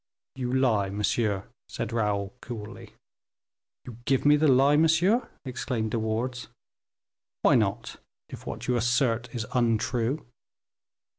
"You 0.35 0.51
lie, 0.51 0.89
monsieur," 0.89 1.47
said 1.69 1.93
Raoul, 1.93 2.33
coolly. 2.41 2.95
"You 3.85 3.97
give 4.05 4.25
me 4.25 4.35
the 4.35 4.47
lie, 4.47 4.75
monsieur?" 4.75 5.29
exclaimed 5.45 5.91
De 5.91 5.99
Wardes. 5.99 6.47
"Why 7.43 7.53
not, 7.53 7.97
if 8.27 8.47
what 8.47 8.65
you 8.67 8.75
assert 8.77 9.29
is 9.35 9.45
untrue?" 9.53 10.25